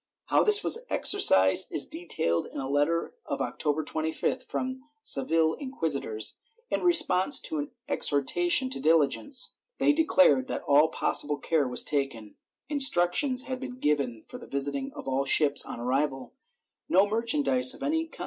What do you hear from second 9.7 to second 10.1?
They de